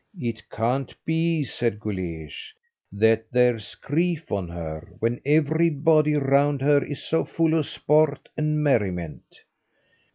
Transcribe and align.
"It 0.19 0.41
can't 0.49 0.95
be," 1.05 1.43
said 1.43 1.79
Guleesh, 1.79 2.55
"that 2.91 3.25
there's 3.31 3.75
grief 3.75 4.31
on 4.31 4.49
her, 4.49 4.95
when 4.97 5.21
everybody 5.27 6.15
round 6.15 6.59
her 6.63 6.83
is 6.83 7.03
so 7.03 7.23
full 7.23 7.53
of 7.53 7.67
sport 7.67 8.27
and 8.35 8.63
merriment." 8.63 9.43